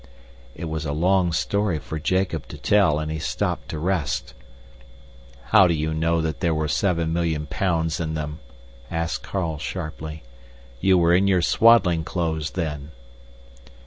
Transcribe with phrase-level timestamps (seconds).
[0.55, 4.33] It was a long story for Jacob to tell, and he stopped to rest.
[5.51, 8.39] "How do you know there were seven million pounds in them?"
[8.89, 10.23] asked Carl sharply.
[10.79, 12.89] "You were in your swaddling clothes then."